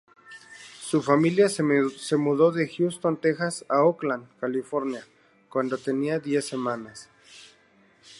[0.79, 5.05] Su familia se mudó de Houston, Texas, a Oakland, California
[5.47, 7.07] cuando tenía diez semanas.